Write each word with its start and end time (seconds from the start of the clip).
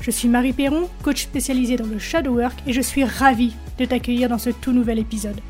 Je 0.00 0.10
suis 0.10 0.28
Marie 0.28 0.52
Perron, 0.52 0.88
coach 1.02 1.22
spécialisée 1.22 1.76
dans 1.76 1.86
le 1.86 1.98
shadow 1.98 2.34
work 2.34 2.58
et 2.66 2.72
je 2.72 2.80
suis 2.80 3.04
ravie 3.04 3.54
de 3.78 3.84
t'accueillir 3.84 4.28
dans 4.28 4.38
ce 4.38 4.50
tout 4.50 4.72
nouvel 4.72 4.98
épisode. 4.98 5.40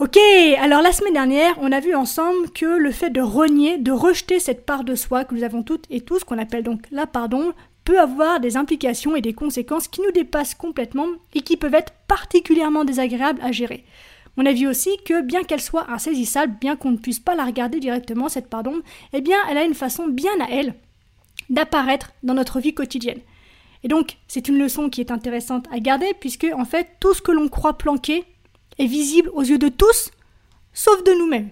Ok, 0.00 0.16
alors 0.60 0.80
la 0.80 0.92
semaine 0.92 1.14
dernière, 1.14 1.56
on 1.60 1.72
a 1.72 1.80
vu 1.80 1.96
ensemble 1.96 2.50
que 2.50 2.66
le 2.66 2.92
fait 2.92 3.10
de 3.10 3.20
renier, 3.20 3.78
de 3.78 3.90
rejeter 3.90 4.38
cette 4.38 4.64
part 4.64 4.84
de 4.84 4.94
soi 4.94 5.24
que 5.24 5.34
nous 5.34 5.42
avons 5.42 5.64
toutes 5.64 5.86
et 5.90 6.02
tous, 6.02 6.22
qu'on 6.22 6.38
appelle 6.38 6.62
donc 6.62 6.82
la 6.92 7.08
pardon, 7.08 7.52
peut 7.82 7.98
avoir 7.98 8.38
des 8.38 8.56
implications 8.56 9.16
et 9.16 9.20
des 9.20 9.32
conséquences 9.32 9.88
qui 9.88 10.00
nous 10.00 10.12
dépassent 10.12 10.54
complètement 10.54 11.08
et 11.34 11.40
qui 11.40 11.56
peuvent 11.56 11.74
être 11.74 11.94
particulièrement 12.06 12.84
désagréables 12.84 13.40
à 13.42 13.50
gérer. 13.50 13.84
On 14.36 14.46
a 14.46 14.52
vu 14.52 14.68
aussi 14.68 14.90
que 15.04 15.20
bien 15.20 15.42
qu'elle 15.42 15.60
soit 15.60 15.90
insaisissable, 15.90 16.54
bien 16.60 16.76
qu'on 16.76 16.92
ne 16.92 16.96
puisse 16.96 17.18
pas 17.18 17.34
la 17.34 17.44
regarder 17.44 17.80
directement, 17.80 18.28
cette 18.28 18.48
pardon, 18.48 18.82
eh 19.12 19.20
bien 19.20 19.38
elle 19.50 19.58
a 19.58 19.64
une 19.64 19.74
façon 19.74 20.06
bien 20.06 20.30
à 20.40 20.48
elle 20.48 20.74
d'apparaître 21.50 22.12
dans 22.22 22.34
notre 22.34 22.60
vie 22.60 22.74
quotidienne. 22.74 23.20
Et 23.82 23.88
donc, 23.88 24.16
c'est 24.26 24.48
une 24.48 24.58
leçon 24.58 24.90
qui 24.90 25.00
est 25.00 25.10
intéressante 25.10 25.66
à 25.70 25.78
garder, 25.78 26.12
puisque 26.18 26.46
en 26.52 26.64
fait, 26.64 26.96
tout 27.00 27.14
ce 27.14 27.22
que 27.22 27.32
l'on 27.32 27.48
croit 27.48 27.78
planqué 27.78 28.24
est 28.78 28.86
visible 28.86 29.30
aux 29.34 29.42
yeux 29.42 29.58
de 29.58 29.68
tous, 29.68 30.10
sauf 30.72 31.02
de 31.04 31.12
nous-mêmes. 31.12 31.50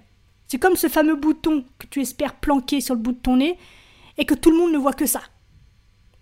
C'est 0.48 0.58
comme 0.58 0.77
ce 0.77 0.88
fameux 0.88 1.16
bouton 1.16 1.64
que 1.78 1.86
tu 1.86 2.00
espères 2.00 2.34
planquer 2.34 2.80
sur 2.80 2.94
le 2.94 3.00
bout 3.00 3.12
de 3.12 3.19
ton 3.19 3.36
nez, 3.36 3.58
et 4.19 4.25
que 4.25 4.34
tout 4.34 4.50
le 4.50 4.56
monde 4.56 4.72
ne 4.72 4.78
voit 4.78 4.92
que 4.92 5.06
ça. 5.06 5.20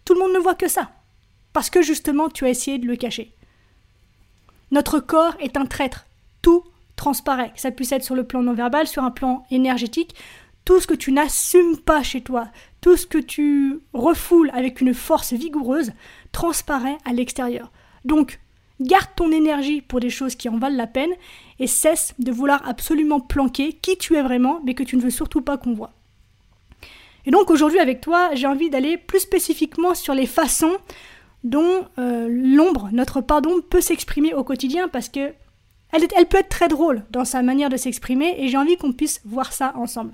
Tout 0.04 0.14
le 0.14 0.20
monde 0.20 0.34
ne 0.34 0.38
voit 0.38 0.54
que 0.54 0.68
ça, 0.68 0.92
parce 1.52 1.70
que 1.70 1.82
justement, 1.82 2.28
tu 2.28 2.44
as 2.44 2.50
essayé 2.50 2.78
de 2.78 2.86
le 2.86 2.96
cacher. 2.96 3.32
Notre 4.70 4.98
corps 5.00 5.36
est 5.40 5.56
un 5.56 5.66
traître, 5.66 6.06
tout 6.42 6.64
transparaît, 6.96 7.52
ça 7.56 7.70
puisse 7.70 7.92
être 7.92 8.04
sur 8.04 8.14
le 8.14 8.26
plan 8.26 8.42
non 8.42 8.54
verbal, 8.54 8.86
sur 8.86 9.04
un 9.04 9.10
plan 9.10 9.44
énergétique, 9.50 10.14
tout 10.64 10.80
ce 10.80 10.86
que 10.86 10.94
tu 10.94 11.12
n'assumes 11.12 11.78
pas 11.78 12.02
chez 12.02 12.22
toi, 12.22 12.48
tout 12.84 12.98
ce 12.98 13.06
que 13.06 13.16
tu 13.16 13.80
refoules 13.94 14.50
avec 14.52 14.82
une 14.82 14.92
force 14.92 15.32
vigoureuse, 15.32 15.92
transparaît 16.32 16.98
à 17.06 17.14
l'extérieur. 17.14 17.72
Donc, 18.04 18.40
garde 18.78 19.08
ton 19.16 19.32
énergie 19.32 19.80
pour 19.80 20.00
des 20.00 20.10
choses 20.10 20.34
qui 20.34 20.50
en 20.50 20.58
valent 20.58 20.76
la 20.76 20.86
peine 20.86 21.12
et 21.58 21.66
cesse 21.66 22.12
de 22.18 22.30
vouloir 22.30 22.68
absolument 22.68 23.20
planquer 23.20 23.72
qui 23.72 23.96
tu 23.96 24.16
es 24.16 24.22
vraiment, 24.22 24.60
mais 24.66 24.74
que 24.74 24.82
tu 24.82 24.98
ne 24.98 25.00
veux 25.00 25.08
surtout 25.08 25.40
pas 25.40 25.56
qu'on 25.56 25.72
voit. 25.72 25.92
Et 27.24 27.30
donc 27.30 27.48
aujourd'hui 27.48 27.78
avec 27.78 28.02
toi, 28.02 28.34
j'ai 28.34 28.46
envie 28.46 28.68
d'aller 28.68 28.98
plus 28.98 29.20
spécifiquement 29.20 29.94
sur 29.94 30.12
les 30.12 30.26
façons 30.26 30.76
dont 31.42 31.86
euh, 31.98 32.28
l'ombre, 32.28 32.90
notre 32.92 33.22
pardon, 33.22 33.62
peut 33.62 33.80
s'exprimer 33.80 34.34
au 34.34 34.44
quotidien 34.44 34.88
parce 34.88 35.08
que 35.08 35.32
elle, 35.90 36.06
elle 36.14 36.26
peut 36.26 36.36
être 36.36 36.50
très 36.50 36.68
drôle 36.68 37.02
dans 37.08 37.24
sa 37.24 37.40
manière 37.40 37.70
de 37.70 37.78
s'exprimer 37.78 38.34
et 38.36 38.48
j'ai 38.48 38.58
envie 38.58 38.76
qu'on 38.76 38.92
puisse 38.92 39.22
voir 39.24 39.54
ça 39.54 39.72
ensemble. 39.74 40.12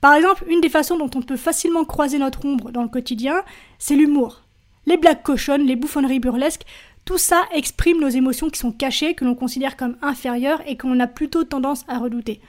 Par 0.00 0.14
exemple, 0.14 0.44
une 0.48 0.60
des 0.60 0.68
façons 0.68 0.96
dont 0.96 1.10
on 1.14 1.22
peut 1.22 1.36
facilement 1.36 1.84
croiser 1.84 2.18
notre 2.18 2.44
ombre 2.44 2.70
dans 2.70 2.82
le 2.82 2.88
quotidien, 2.88 3.42
c'est 3.78 3.96
l'humour. 3.96 4.42
Les 4.86 4.96
blagues 4.96 5.22
cochonnes, 5.22 5.66
les 5.66 5.76
bouffonneries 5.76 6.20
burlesques, 6.20 6.64
tout 7.04 7.18
ça 7.18 7.44
exprime 7.52 8.00
nos 8.00 8.08
émotions 8.08 8.48
qui 8.48 8.58
sont 8.58 8.72
cachées, 8.72 9.14
que 9.14 9.24
l'on 9.24 9.34
considère 9.34 9.76
comme 9.76 9.96
inférieures 10.00 10.62
et 10.66 10.76
qu'on 10.76 11.00
a 11.00 11.06
plutôt 11.06 11.44
tendance 11.44 11.84
à 11.88 11.98
redouter. 11.98 12.40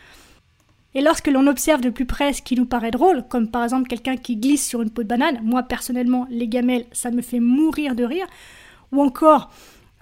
Et 0.94 1.02
lorsque 1.02 1.28
l'on 1.28 1.48
observe 1.48 1.82
de 1.82 1.90
plus 1.90 2.06
près 2.06 2.34
ce 2.34 2.42
qui 2.42 2.56
nous 2.56 2.66
paraît 2.66 2.92
drôle, 2.92 3.24
comme 3.30 3.50
par 3.50 3.64
exemple 3.64 3.88
quelqu'un 3.88 4.18
qui 4.18 4.36
glisse 4.36 4.68
sur 4.68 4.82
une 4.82 4.90
peau 4.90 5.04
de 5.04 5.08
banane, 5.08 5.40
moi 5.44 5.64
personnellement, 5.64 6.28
les 6.30 6.48
gamelles, 6.48 6.86
ça 6.92 7.12
me 7.12 7.22
fait 7.22 7.40
mourir 7.40 7.96
de 7.96 8.04
rire, 8.04 8.28
ou 8.92 9.02
encore 9.02 9.52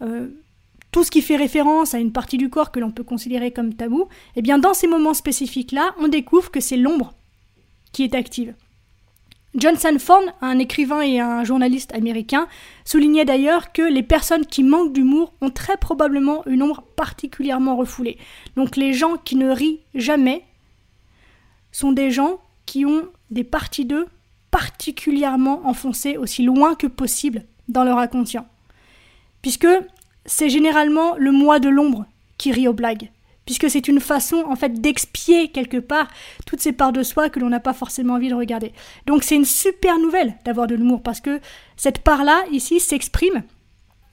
euh, 0.02 0.28
tout 0.92 1.04
ce 1.04 1.12
qui 1.12 1.22
fait 1.22 1.36
référence 1.36 1.94
à 1.94 2.00
une 2.00 2.12
partie 2.12 2.38
du 2.38 2.50
corps 2.50 2.72
que 2.72 2.80
l'on 2.80 2.92
peut 2.92 3.04
considérer 3.04 3.52
comme 3.52 3.76
tabou, 3.76 4.08
eh 4.36 4.42
bien 4.42 4.58
dans 4.58 4.74
ces 4.74 4.88
moments 4.88 5.14
spécifiques-là, 5.14 5.94
on 6.00 6.08
découvre 6.08 6.50
que 6.50 6.60
c'est 6.60 6.78
l'ombre 6.78 7.14
qui 7.92 8.04
est 8.04 8.16
active. 8.16 8.54
John 9.56 9.76
Sanford, 9.76 10.24
un 10.42 10.60
écrivain 10.60 11.02
et 11.02 11.20
un 11.20 11.44
journaliste 11.44 11.94
américain, 11.96 12.48
soulignait 12.86 13.26
d'ailleurs 13.26 13.72
que 13.72 13.82
les 13.82 14.04
personnes 14.04 14.46
qui 14.46 14.62
manquent 14.62 14.94
d'humour 14.94 15.34
ont 15.42 15.50
très 15.50 15.76
probablement 15.76 16.46
une 16.46 16.62
ombre 16.62 16.84
particulièrement 16.96 17.76
refoulée. 17.76 18.18
Donc 18.56 18.76
les 18.76 18.94
gens 18.94 19.18
qui 19.18 19.36
ne 19.36 19.50
rient 19.50 19.80
jamais 19.96 20.46
sont 21.72 21.92
des 21.92 22.12
gens 22.12 22.40
qui 22.68 22.86
ont 22.86 23.08
des 23.32 23.44
parties 23.44 23.86
d'eux 23.86 24.08
particulièrement 24.52 25.62
enfoncées 25.66 26.18
aussi 26.18 26.44
loin 26.44 26.76
que 26.76 26.88
possible 26.88 27.46
dans 27.68 27.84
leur 27.84 27.98
inconscient. 27.98 28.48
Puisque 29.42 29.68
c'est 30.26 30.50
généralement 30.50 31.16
le 31.18 31.32
moi 31.32 31.60
de 31.60 31.70
l'ombre 31.70 32.06
qui 32.38 32.52
rit 32.52 32.68
aux 32.68 32.74
blagues 32.74 33.10
puisque 33.50 33.68
c'est 33.68 33.88
une 33.88 34.00
façon 34.00 34.44
en 34.48 34.56
fait 34.56 34.80
d'expier 34.80 35.48
quelque 35.48 35.78
part 35.78 36.08
toutes 36.46 36.62
ces 36.62 36.72
parts 36.72 36.94
de 36.94 37.02
soi 37.02 37.32
que 37.32 37.40
l'on 37.40 37.50
n'a 37.50 37.60
pas 37.60 37.74
forcément 37.74 38.14
envie 38.14 38.30
de 38.30 38.36
regarder. 38.36 38.74
Donc 39.08 39.24
c'est 39.24 39.36
une 39.36 39.44
super 39.44 39.98
nouvelle 39.98 40.36
d'avoir 40.46 40.68
de 40.68 40.76
l'humour 40.76 41.02
parce 41.02 41.20
que 41.20 41.40
cette 41.76 42.04
part-là 42.04 42.44
ici 42.52 42.80
s'exprime 42.80 43.42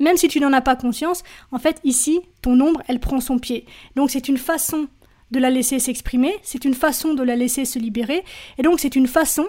même 0.01 0.17
si 0.17 0.29
tu 0.29 0.41
n'en 0.41 0.55
as 0.55 0.63
pas 0.63 0.75
conscience, 0.75 1.23
en 1.53 1.59
fait 1.59 1.83
ici 1.85 2.21
ton 2.41 2.59
ombre 2.63 2.83
elle 2.89 2.99
prend 2.99 3.21
son 3.21 3.39
pied. 3.39 3.67
Donc 3.95 4.11
c'est 4.11 4.27
une 4.27 4.39
façon 4.39 4.89
de 5.33 5.39
la 5.39 5.51
laisser 5.51 5.81
s'exprimer, 5.81 6.35
c'est 6.43 6.65
une 6.65 6.73
façon 6.73 7.13
de 7.13 7.23
la 7.23 7.37
laisser 7.37 7.67
se 7.67 7.79
libérer 7.79 8.25
et 8.57 8.63
donc 8.63 8.81
c'est 8.81 8.97
une 8.97 9.07
façon 9.07 9.45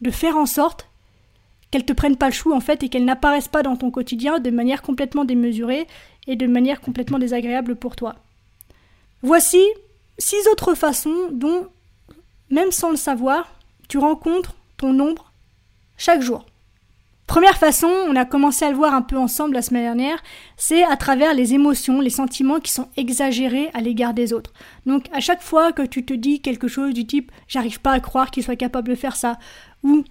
de 0.00 0.10
faire 0.10 0.38
en 0.38 0.46
sorte 0.46 0.88
qu'elle 1.70 1.84
te 1.84 1.92
prenne 1.92 2.16
pas 2.16 2.28
le 2.28 2.32
chou 2.32 2.54
en 2.54 2.60
fait 2.60 2.82
et 2.82 2.88
qu'elle 2.88 3.04
n'apparaisse 3.04 3.48
pas 3.48 3.62
dans 3.62 3.76
ton 3.76 3.90
quotidien 3.90 4.38
de 4.38 4.48
manière 4.48 4.80
complètement 4.80 5.26
démesurée 5.26 5.86
et 6.26 6.36
de 6.36 6.46
manière 6.46 6.80
complètement 6.80 7.18
désagréable 7.18 7.76
pour 7.76 7.94
toi. 7.94 8.16
Voici 9.26 9.60
six 10.18 10.46
autres 10.52 10.76
façons 10.76 11.30
dont, 11.32 11.66
même 12.48 12.70
sans 12.70 12.90
le 12.90 12.96
savoir, 12.96 13.52
tu 13.88 13.98
rencontres 13.98 14.54
ton 14.76 15.00
ombre 15.00 15.32
chaque 15.96 16.22
jour. 16.22 16.46
Première 17.26 17.58
façon, 17.58 17.88
on 18.06 18.14
a 18.14 18.24
commencé 18.24 18.64
à 18.64 18.70
le 18.70 18.76
voir 18.76 18.94
un 18.94 19.02
peu 19.02 19.16
ensemble 19.16 19.54
la 19.54 19.62
semaine 19.62 19.82
dernière, 19.82 20.22
c'est 20.56 20.84
à 20.84 20.96
travers 20.96 21.34
les 21.34 21.54
émotions, 21.54 22.00
les 22.00 22.10
sentiments 22.10 22.60
qui 22.60 22.70
sont 22.70 22.86
exagérés 22.96 23.68
à 23.74 23.80
l'égard 23.80 24.14
des 24.14 24.32
autres. 24.32 24.52
Donc 24.86 25.06
à 25.12 25.18
chaque 25.18 25.42
fois 25.42 25.72
que 25.72 25.82
tu 25.82 26.04
te 26.04 26.14
dis 26.14 26.40
quelque 26.40 26.68
chose 26.68 26.94
du 26.94 27.04
type 27.04 27.32
j'arrive 27.48 27.80
pas 27.80 27.90
à 27.90 27.98
croire 27.98 28.30
qu'il 28.30 28.44
soit 28.44 28.54
capable 28.54 28.90
de 28.90 28.94
faire 28.94 29.16
ça, 29.16 29.40
ou 29.82 30.04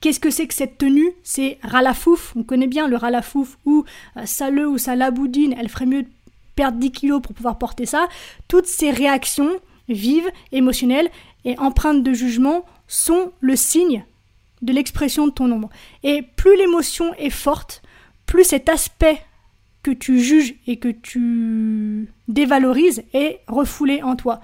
Qu'est-ce 0.00 0.20
que 0.20 0.30
c'est 0.30 0.46
que 0.46 0.54
cette 0.54 0.78
tenue? 0.78 1.10
C'est 1.24 1.58
ralafouf, 1.62 2.32
on 2.36 2.44
connaît 2.44 2.68
bien 2.68 2.86
le 2.86 2.96
ralafouf, 2.96 3.58
ou 3.64 3.84
euh, 4.16 4.26
saleux 4.26 4.68
ou 4.68 4.78
salaboudine, 4.78 5.56
elle 5.58 5.68
ferait 5.68 5.86
mieux 5.86 6.04
de 6.04 6.08
perdre 6.58 6.78
10 6.78 6.90
kilos 6.90 7.22
pour 7.22 7.36
pouvoir 7.36 7.56
porter 7.56 7.86
ça, 7.86 8.08
toutes 8.48 8.66
ces 8.66 8.90
réactions 8.90 9.52
vives, 9.88 10.28
émotionnelles 10.50 11.08
et 11.44 11.56
empreintes 11.56 12.02
de 12.02 12.12
jugement 12.12 12.64
sont 12.88 13.30
le 13.38 13.54
signe 13.54 14.04
de 14.60 14.72
l'expression 14.72 15.28
de 15.28 15.32
ton 15.32 15.52
ombre. 15.52 15.70
Et 16.02 16.22
plus 16.34 16.56
l'émotion 16.56 17.14
est 17.14 17.30
forte, 17.30 17.80
plus 18.26 18.42
cet 18.42 18.68
aspect 18.68 19.22
que 19.84 19.92
tu 19.92 20.18
juges 20.18 20.56
et 20.66 20.78
que 20.78 20.88
tu 20.88 22.12
dévalorises 22.26 23.04
est 23.12 23.38
refoulé 23.46 24.02
en 24.02 24.16
toi. 24.16 24.40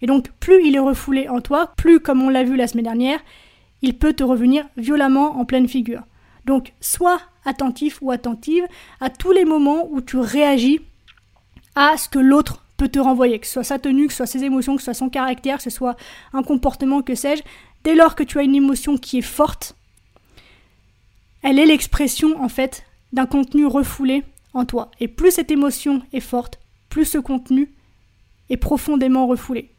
Et 0.00 0.06
donc 0.06 0.32
plus 0.40 0.66
il 0.66 0.74
est 0.74 0.80
refoulé 0.80 1.28
en 1.28 1.40
toi, 1.40 1.72
plus 1.76 2.00
comme 2.00 2.22
on 2.22 2.28
l'a 2.28 2.42
vu 2.42 2.56
la 2.56 2.66
semaine 2.66 2.86
dernière, 2.86 3.20
il 3.82 3.96
peut 3.96 4.14
te 4.14 4.24
revenir 4.24 4.64
violemment 4.76 5.38
en 5.38 5.44
pleine 5.44 5.68
figure. 5.68 6.02
Donc 6.44 6.72
sois 6.80 7.20
attentif 7.44 8.00
ou 8.02 8.10
attentive 8.10 8.64
à 9.00 9.10
tous 9.10 9.30
les 9.30 9.44
moments 9.44 9.86
où 9.92 10.00
tu 10.00 10.16
réagis 10.16 10.80
à 11.74 11.96
ce 11.96 12.08
que 12.08 12.18
l'autre 12.18 12.64
peut 12.76 12.88
te 12.88 12.98
renvoyer, 12.98 13.38
que 13.38 13.46
ce 13.46 13.54
soit 13.54 13.64
sa 13.64 13.78
tenue, 13.78 14.06
que 14.06 14.12
ce 14.12 14.18
soit 14.18 14.26
ses 14.26 14.44
émotions, 14.44 14.76
que 14.76 14.82
ce 14.82 14.86
soit 14.86 14.94
son 14.94 15.08
caractère, 15.08 15.58
que 15.58 15.62
ce 15.64 15.70
soit 15.70 15.96
un 16.32 16.42
comportement, 16.42 17.02
que 17.02 17.14
sais-je. 17.14 17.42
Dès 17.84 17.94
lors 17.94 18.14
que 18.14 18.22
tu 18.22 18.38
as 18.38 18.42
une 18.42 18.54
émotion 18.54 18.96
qui 18.96 19.18
est 19.18 19.22
forte, 19.22 19.76
elle 21.42 21.58
est 21.58 21.66
l'expression 21.66 22.42
en 22.42 22.48
fait 22.48 22.84
d'un 23.12 23.26
contenu 23.26 23.66
refoulé 23.66 24.24
en 24.54 24.64
toi. 24.64 24.90
Et 25.00 25.08
plus 25.08 25.32
cette 25.32 25.50
émotion 25.50 26.02
est 26.12 26.20
forte, 26.20 26.58
plus 26.88 27.04
ce 27.04 27.18
contenu 27.18 27.70
est 28.50 28.56
profondément 28.56 29.26
refoulé. 29.26 29.70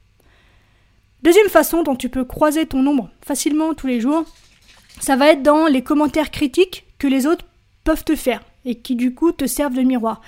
Deuxième 1.22 1.50
façon 1.50 1.84
dont 1.84 1.96
tu 1.96 2.10
peux 2.10 2.26
croiser 2.26 2.66
ton 2.66 2.86
ombre 2.86 3.10
facilement 3.22 3.74
tous 3.74 3.88
les 3.88 4.02
jours, 4.02 4.26
ça 5.00 5.16
va 5.16 5.28
être 5.28 5.44
dans 5.44 5.68
les 5.68 5.82
commentaires 5.82 6.32
critiques 6.32 6.86
que 7.00 7.08
les 7.08 7.26
autres 7.28 7.46
peuvent 7.84 8.04
te 8.04 8.16
faire 8.16 8.42
et 8.66 8.76
qui 8.76 8.96
du 8.96 9.14
coup 9.14 9.32
te 9.32 9.46
servent 9.48 9.76
de 9.76 9.82
miroir. 9.82 10.22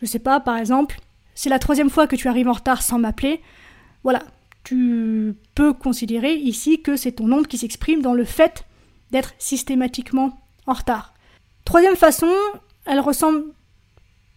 Je 0.00 0.06
sais 0.06 0.18
pas, 0.18 0.40
par 0.40 0.56
exemple, 0.56 1.00
c'est 1.34 1.48
la 1.48 1.58
troisième 1.58 1.90
fois 1.90 2.06
que 2.06 2.16
tu 2.16 2.28
arrives 2.28 2.48
en 2.48 2.52
retard 2.52 2.82
sans 2.82 2.98
m'appeler. 2.98 3.40
Voilà, 4.04 4.22
tu 4.64 5.34
peux 5.54 5.72
considérer 5.72 6.34
ici 6.34 6.82
que 6.82 6.96
c'est 6.96 7.12
ton 7.12 7.30
ombre 7.32 7.48
qui 7.48 7.58
s'exprime 7.58 8.02
dans 8.02 8.14
le 8.14 8.24
fait 8.24 8.64
d'être 9.10 9.34
systématiquement 9.38 10.38
en 10.66 10.72
retard. 10.72 11.14
Troisième 11.64 11.96
façon, 11.96 12.30
elle 12.86 13.00
ressemble 13.00 13.44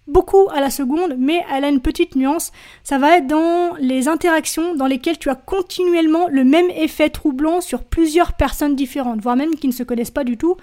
beaucoup 0.07 0.49
à 0.53 0.59
la 0.59 0.69
seconde, 0.69 1.15
mais 1.17 1.43
elle 1.51 1.63
a 1.63 1.69
une 1.69 1.81
petite 1.81 2.15
nuance. 2.15 2.51
Ça 2.83 2.97
va 2.97 3.17
être 3.17 3.27
dans 3.27 3.75
les 3.79 4.07
interactions 4.07 4.75
dans 4.75 4.87
lesquelles 4.87 5.17
tu 5.17 5.29
as 5.29 5.35
continuellement 5.35 6.27
le 6.29 6.43
même 6.43 6.69
effet 6.71 7.09
troublant 7.09 7.61
sur 7.61 7.83
plusieurs 7.83 8.33
personnes 8.33 8.75
différentes, 8.75 9.21
voire 9.21 9.35
même 9.35 9.55
qui 9.55 9.67
ne 9.67 9.73
se 9.73 9.83
connaissent 9.83 10.11
pas 10.11 10.23
du 10.23 10.37
tout. 10.37 10.57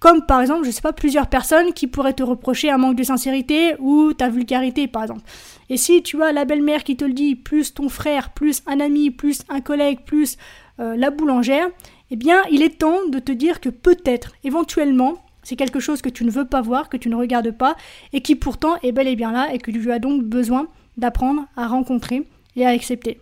Comme 0.00 0.24
par 0.26 0.40
exemple, 0.40 0.64
je 0.64 0.70
sais 0.70 0.80
pas, 0.80 0.92
plusieurs 0.92 1.26
personnes 1.26 1.72
qui 1.72 1.88
pourraient 1.88 2.12
te 2.12 2.22
reprocher 2.22 2.70
un 2.70 2.78
manque 2.78 2.96
de 2.96 3.02
sincérité 3.02 3.74
ou 3.80 4.12
ta 4.12 4.28
vulgarité, 4.28 4.86
par 4.86 5.02
exemple. 5.02 5.22
Et 5.70 5.76
si 5.76 6.02
tu 6.02 6.22
as 6.22 6.32
la 6.32 6.44
belle-mère 6.44 6.84
qui 6.84 6.96
te 6.96 7.04
le 7.04 7.12
dit, 7.12 7.34
plus 7.34 7.74
ton 7.74 7.88
frère, 7.88 8.30
plus 8.30 8.62
un 8.66 8.78
ami, 8.78 9.10
plus 9.10 9.40
un 9.48 9.60
collègue, 9.60 10.00
plus 10.04 10.36
euh, 10.78 10.96
la 10.96 11.10
boulangère, 11.10 11.68
eh 12.10 12.16
bien, 12.16 12.42
il 12.50 12.62
est 12.62 12.78
temps 12.78 13.06
de 13.08 13.18
te 13.18 13.32
dire 13.32 13.60
que 13.60 13.68
peut-être, 13.68 14.32
éventuellement, 14.44 15.18
c'est 15.42 15.56
quelque 15.56 15.80
chose 15.80 16.00
que 16.00 16.08
tu 16.08 16.24
ne 16.24 16.30
veux 16.30 16.46
pas 16.46 16.60
voir, 16.60 16.88
que 16.88 16.96
tu 16.96 17.08
ne 17.08 17.16
regardes 17.16 17.50
pas, 17.50 17.76
et 18.12 18.20
qui 18.20 18.36
pourtant 18.36 18.76
est 18.82 18.92
bel 18.92 19.08
et 19.08 19.16
bien 19.16 19.32
là, 19.32 19.52
et 19.52 19.58
que 19.58 19.70
tu 19.70 19.90
as 19.90 19.98
donc 19.98 20.22
besoin 20.22 20.68
d'apprendre 20.96 21.46
à 21.56 21.66
rencontrer 21.66 22.28
et 22.54 22.64
à 22.64 22.70
accepter. 22.70 23.20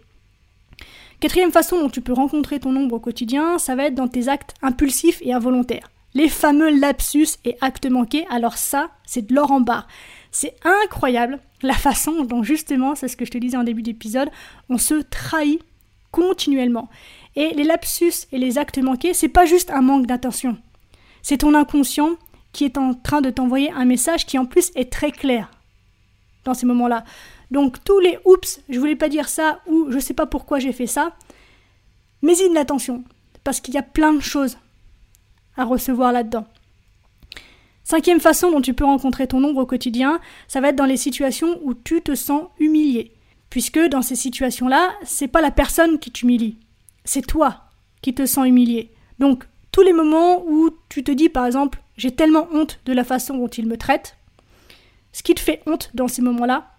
Quatrième 1.21 1.53
façon 1.53 1.81
dont 1.81 1.89
tu 1.89 2.03
peux 2.03 2.13
rencontrer 2.13 2.61
ton 2.61 2.77
ombre 2.77 2.97
au 2.97 3.01
quotidien, 3.01 3.59
ça 3.59 3.75
va 3.75 3.85
être 3.85 3.95
dans 3.95 4.09
tes 4.09 4.29
actes 4.29 4.55
impulsifs 4.61 5.23
et 5.23 5.33
involontaires. 5.33 5.89
Les 6.17 6.31
fameux 6.31 6.71
lapsus 6.71 7.37
et 7.45 7.59
actes 7.61 7.85
manqués, 7.85 8.25
alors 8.31 8.57
ça, 8.57 8.89
c'est 9.05 9.27
de 9.27 9.35
l'or 9.35 9.51
en 9.51 9.61
barre. 9.61 9.87
C'est 10.31 10.57
incroyable 10.65 11.39
la 11.61 11.75
façon 11.75 12.25
dont 12.25 12.43
justement, 12.43 12.95
c'est 12.95 13.09
ce 13.09 13.19
que 13.19 13.27
je 13.27 13.31
te 13.31 13.37
disais 13.37 13.59
en 13.59 13.65
début 13.65 13.83
d'épisode, 13.83 14.31
on 14.71 14.79
se 14.79 14.95
trahit 14.95 15.61
continuellement. 16.13 16.89
Et 17.35 17.51
les 17.51 17.65
lapsus 17.65 18.29
et 18.33 18.39
les 18.39 18.57
actes 18.57 18.79
manqués, 18.79 19.13
c'est 19.13 19.29
pas 19.29 19.45
juste 19.45 19.71
un 19.71 19.83
manque 19.83 20.07
d'attention. 20.07 20.57
C'est 21.21 21.37
ton 21.37 21.53
inconscient 21.53 22.17
qui 22.53 22.65
est 22.65 22.79
en 22.79 22.95
train 22.95 23.21
de 23.21 23.29
t'envoyer 23.29 23.71
un 23.73 23.85
message 23.85 24.25
qui 24.25 24.39
en 24.39 24.47
plus 24.47 24.73
est 24.75 24.91
très 24.91 25.13
clair 25.13 25.51
dans 26.45 26.55
ces 26.55 26.65
moments-là. 26.65 27.05
Donc 27.51 27.85
tous 27.85 28.01
les 28.01 28.19
oups, 28.25 28.63
je 28.71 28.79
voulais 28.81 28.97
pas 28.97 29.11
dire 29.11 29.29
ça 29.29 29.61
ou 29.67 29.91
je 29.91 29.99
sais 29.99 30.15
pas 30.15 30.25
pourquoi 30.25 30.61
j'ai 30.61 30.73
fait 30.73 30.87
ça, 30.87 31.15
mais 32.23 32.39
il 32.39 32.55
l'attention 32.55 33.05
parce 33.45 33.61
qu'il 33.61 33.75
y 33.75 33.79
a 33.79 33.83
plein 33.83 34.15
de 34.15 34.21
choses 34.21 34.57
à 35.57 35.65
recevoir 35.65 36.13
là-dedans. 36.13 36.47
Cinquième 37.85 38.21
façon 38.21 38.51
dont 38.51 38.61
tu 38.61 38.75
peux 38.75 38.85
rencontrer 38.85 39.29
ton 39.29 39.45
ombre 39.45 39.61
au 39.61 39.67
quotidien, 39.67 40.21
ça 40.49 40.61
va 40.61 40.71
être 40.71 40.77
dans 40.77 40.87
les 40.87 40.97
situations 40.97 41.61
où 41.63 41.73
tu 41.73 42.03
te 42.03 42.15
sens 42.15 42.49
humilié. 42.59 43.13
Puisque 43.49 43.79
dans 43.79 44.03
ces 44.03 44.17
situations-là, 44.17 44.93
c'est 45.05 45.29
pas 45.29 45.41
la 45.41 45.53
personne 45.53 45.99
qui 45.99 46.11
t'humilie, 46.11 46.59
c'est 47.05 47.25
toi 47.25 47.63
qui 48.03 48.13
te 48.13 48.27
sens 48.27 48.47
humilié. 48.47 48.93
Donc, 49.21 49.45
tous 49.71 49.83
les 49.83 49.93
moments 49.93 50.45
où 50.47 50.71
tu 50.89 51.05
te 51.05 51.13
dis, 51.13 51.29
par 51.29 51.47
exemple, 51.47 51.81
j'ai 51.97 52.11
tellement 52.11 52.49
honte 52.53 52.81
de 52.87 52.93
la 52.93 53.05
façon 53.05 53.37
dont 53.37 53.47
il 53.47 53.67
me 53.67 53.77
traite, 53.77 54.17
ce 55.13 55.23
qui 55.23 55.35
te 55.35 55.41
fait 55.41 55.63
honte 55.67 55.91
dans 55.95 56.09
ces 56.09 56.23
moments-là, 56.23 56.71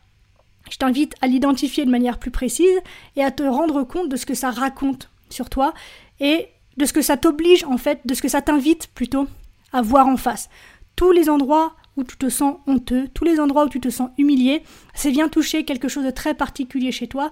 je 0.69 0.77
t'invite 0.77 1.15
à 1.21 1.27
l'identifier 1.27 1.85
de 1.85 1.89
manière 1.89 2.19
plus 2.19 2.31
précise 2.31 2.81
et 3.15 3.23
à 3.23 3.31
te 3.31 3.43
rendre 3.43 3.83
compte 3.83 4.09
de 4.09 4.15
ce 4.17 4.25
que 4.25 4.33
ça 4.33 4.51
raconte 4.51 5.09
sur 5.29 5.49
toi 5.49 5.73
et 6.19 6.47
de 6.77 6.85
ce 6.85 6.93
que 6.93 7.01
ça 7.01 7.17
t'oblige 7.17 7.63
en 7.65 7.77
fait, 7.77 8.01
de 8.05 8.13
ce 8.13 8.21
que 8.21 8.27
ça 8.27 8.41
t'invite 8.41 8.87
plutôt 8.87 9.27
à 9.73 9.81
voir 9.81 10.07
en 10.07 10.17
face. 10.17 10.49
Tous 10.95 11.11
les 11.11 11.29
endroits 11.29 11.75
où 11.97 12.03
tu 12.03 12.15
te 12.15 12.29
sens 12.29 12.57
honteux, 12.67 13.07
tous 13.13 13.23
les 13.23 13.39
endroits 13.39 13.65
où 13.65 13.69
tu 13.69 13.79
te 13.79 13.89
sens 13.89 14.09
humilié, 14.17 14.63
c'est 14.93 15.11
bien 15.11 15.29
toucher 15.29 15.65
quelque 15.65 15.87
chose 15.87 16.05
de 16.05 16.11
très 16.11 16.35
particulier 16.35 16.91
chez 16.91 17.07
toi. 17.07 17.31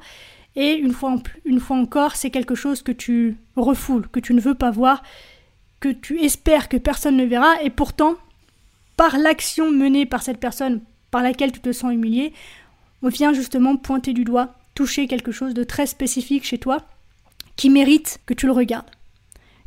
Et 0.55 0.73
une 0.73 0.93
fois, 0.93 1.15
une 1.45 1.59
fois 1.59 1.77
encore, 1.77 2.15
c'est 2.15 2.31
quelque 2.31 2.55
chose 2.55 2.81
que 2.81 2.91
tu 2.91 3.37
refoules, 3.55 4.07
que 4.07 4.19
tu 4.19 4.33
ne 4.33 4.41
veux 4.41 4.55
pas 4.55 4.71
voir, 4.71 5.03
que 5.79 5.89
tu 5.89 6.21
espères 6.21 6.69
que 6.69 6.77
personne 6.77 7.17
ne 7.17 7.25
verra. 7.25 7.61
Et 7.61 7.69
pourtant, 7.69 8.15
par 8.97 9.17
l'action 9.17 9.71
menée 9.71 10.05
par 10.05 10.23
cette 10.23 10.39
personne 10.39 10.81
par 11.11 11.21
laquelle 11.21 11.51
tu 11.51 11.59
te 11.59 11.71
sens 11.71 11.93
humilié, 11.93 12.33
on 13.01 13.09
vient 13.09 13.33
justement 13.33 13.77
pointer 13.77 14.13
du 14.13 14.23
doigt, 14.23 14.55
toucher 14.73 15.07
quelque 15.07 15.31
chose 15.31 15.53
de 15.53 15.63
très 15.63 15.85
spécifique 15.85 16.43
chez 16.43 16.57
toi 16.57 16.81
qui 17.55 17.69
mérite 17.69 18.19
que 18.25 18.33
tu 18.33 18.47
le 18.47 18.51
regardes. 18.51 18.89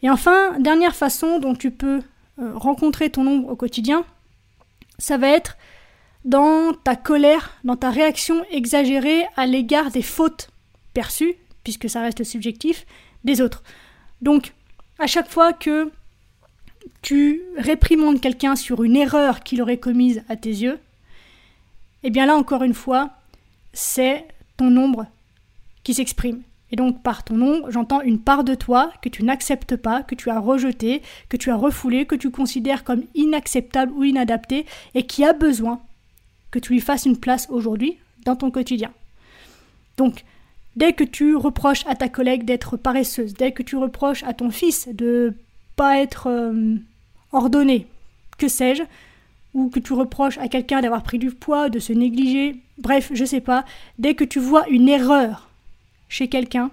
Et 0.03 0.11
enfin, 0.11 0.59
dernière 0.61 0.95
façon 0.95 1.39
dont 1.39 1.55
tu 1.55 1.71
peux 1.71 2.03
euh, 2.39 2.53
rencontrer 2.55 3.11
ton 3.11 3.27
ombre 3.27 3.49
au 3.51 3.57
quotidien, 3.57 4.05
ça 4.99 5.17
va 5.17 5.29
être 5.29 5.57
dans 6.25 6.73
ta 6.73 6.97
colère, 6.97 7.55
dans 7.65 7.77
ta 7.77 7.91
réaction 7.91 8.45
exagérée 8.51 9.27
à 9.37 9.47
l'égard 9.47 9.91
des 9.91 10.03
fautes 10.03 10.51
perçues, 10.95 11.35
puisque 11.65 11.89
ça 11.89 12.01
reste 12.01 12.25
subjectif, 12.25 12.87
des 13.25 13.41
autres. 13.41 13.63
Donc, 14.23 14.53
à 14.99 15.07
chaque 15.07 15.31
fois 15.31 15.53
que 15.53 15.91
tu 17.03 17.43
réprimandes 17.57 18.21
quelqu'un 18.21 18.57
sur 18.57 18.83
une 18.83 18.97
erreur 18.97 19.41
qu'il 19.41 19.63
aurait 19.63 19.79
commise 19.79 20.23
à 20.29 20.37
tes 20.37 20.51
yeux, 20.51 20.79
eh 22.03 22.11
bien 22.11 22.27
là 22.27 22.37
encore 22.37 22.63
une 22.63 22.75
fois, 22.75 23.11
c'est 23.73 24.27
ton 24.57 24.77
ombre 24.77 25.07
qui 25.83 25.95
s'exprime. 25.95 26.43
Et 26.71 26.77
donc 26.77 27.03
par 27.03 27.25
ton 27.25 27.41
ombre, 27.41 27.71
j'entends 27.71 28.03
une 28.03 28.19
part 28.19 28.45
de 28.45 28.55
toi 28.55 28.93
que 29.03 29.09
tu 29.09 29.25
n'acceptes 29.25 29.77
pas, 29.77 30.03
que 30.03 30.15
tu 30.15 30.31
as 30.31 30.39
rejeté, 30.39 31.03
que 31.29 31.37
tu 31.37 31.51
as 31.51 31.57
refoulé, 31.57 32.05
que 32.05 32.15
tu 32.15 32.31
considères 32.31 32.85
comme 32.85 33.05
inacceptable 33.15 33.93
ou 33.93 34.05
inadapté 34.05 34.67
et 34.95 35.05
qui 35.05 35.25
a 35.25 35.33
besoin 35.33 35.81
que 36.51 36.59
tu 36.59 36.73
lui 36.73 36.81
fasses 36.81 37.07
une 37.07 37.19
place 37.19 37.49
aujourd'hui 37.51 37.97
dans 38.25 38.37
ton 38.37 38.51
quotidien. 38.51 38.91
Donc, 39.97 40.25
dès 40.77 40.93
que 40.93 41.05
tu 41.05 41.37
reproches 41.37 41.87
à 41.87 41.95
ta 41.95 42.09
collègue 42.09 42.45
d'être 42.45 42.77
paresseuse, 42.77 43.35
dès 43.35 43.53
que 43.53 43.63
tu 43.63 43.77
reproches 43.77 44.23
à 44.25 44.35
ton 44.35 44.51
fils 44.51 44.89
de 44.93 45.35
pas 45.77 45.99
être 45.99 46.29
euh, 46.29 46.77
ordonné, 47.33 47.87
que 48.37 48.49
sais-je, 48.49 48.83
ou 49.55 49.71
que 49.71 49.81
tu 49.81 49.93
reproches 49.93 50.39
à 50.39 50.49
quelqu'un 50.49 50.81
d'avoir 50.81 51.03
pris 51.03 51.19
du 51.19 51.31
poids, 51.31 51.69
de 51.69 51.79
se 51.79 51.93
négliger, 51.93 52.57
bref, 52.79 53.11
je 53.13 53.25
sais 53.25 53.41
pas, 53.41 53.65
dès 53.99 54.15
que 54.15 54.25
tu 54.25 54.39
vois 54.39 54.69
une 54.69 54.89
erreur 54.89 55.48
chez 56.09 56.29
quelqu'un, 56.29 56.71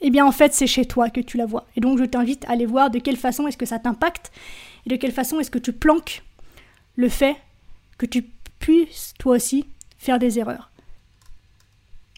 eh 0.00 0.10
bien 0.10 0.26
en 0.26 0.32
fait 0.32 0.52
c'est 0.52 0.66
chez 0.66 0.84
toi 0.84 1.10
que 1.10 1.20
tu 1.20 1.36
la 1.36 1.46
vois. 1.46 1.66
Et 1.76 1.80
donc 1.80 1.98
je 1.98 2.04
t'invite 2.04 2.44
à 2.46 2.52
aller 2.52 2.66
voir 2.66 2.90
de 2.90 2.98
quelle 2.98 3.16
façon 3.16 3.46
est-ce 3.46 3.56
que 3.56 3.66
ça 3.66 3.78
t'impacte 3.78 4.32
et 4.84 4.90
de 4.90 4.96
quelle 4.96 5.12
façon 5.12 5.40
est-ce 5.40 5.50
que 5.50 5.58
tu 5.58 5.72
planques 5.72 6.22
le 6.96 7.08
fait 7.08 7.36
que 7.98 8.06
tu 8.06 8.24
puisses 8.58 9.14
toi 9.18 9.36
aussi 9.36 9.66
faire 9.98 10.18
des 10.18 10.38
erreurs. 10.38 10.70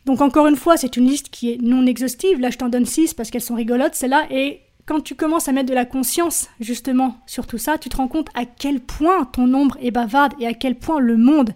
Donc 0.06 0.20
encore 0.20 0.46
une 0.46 0.56
fois, 0.56 0.76
c'est 0.76 0.96
une 0.96 1.06
liste 1.06 1.28
qui 1.28 1.52
est 1.52 1.60
non 1.60 1.86
exhaustive. 1.86 2.40
Là, 2.40 2.50
je 2.50 2.56
t'en 2.56 2.68
donne 2.68 2.86
six 2.86 3.12
parce 3.12 3.30
qu'elles 3.30 3.42
sont 3.42 3.54
rigolotes, 3.54 3.94
celles-là. 3.94 4.26
Et 4.30 4.62
quand 4.86 5.00
tu 5.00 5.14
commences 5.14 5.48
à 5.48 5.52
mettre 5.52 5.68
de 5.68 5.74
la 5.74 5.84
conscience 5.84 6.48
justement 6.60 7.18
sur 7.26 7.46
tout 7.46 7.58
ça, 7.58 7.76
tu 7.76 7.90
te 7.90 7.96
rends 7.96 8.08
compte 8.08 8.30
à 8.34 8.46
quel 8.46 8.80
point 8.80 9.26
ton 9.26 9.52
ombre 9.52 9.76
est 9.82 9.90
bavarde 9.90 10.32
et 10.40 10.46
à 10.46 10.54
quel 10.54 10.76
point 10.76 10.98
le 10.98 11.16
monde 11.16 11.52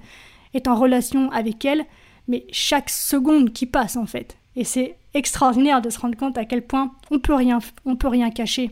est 0.52 0.68
en 0.68 0.74
relation 0.74 1.30
avec 1.30 1.64
elle, 1.64 1.86
mais 2.28 2.46
chaque 2.52 2.90
seconde 2.90 3.52
qui 3.52 3.66
passe 3.66 3.96
en 3.96 4.06
fait. 4.06 4.36
Et 4.56 4.64
c'est 4.64 4.96
extraordinaire 5.14 5.82
de 5.82 5.90
se 5.90 5.98
rendre 5.98 6.16
compte 6.16 6.38
à 6.38 6.44
quel 6.44 6.66
point 6.66 6.92
on 7.10 7.18
peut 7.18 7.34
rien, 7.34 7.58
on 7.84 7.96
peut 7.96 8.08
rien 8.08 8.30
cacher. 8.30 8.70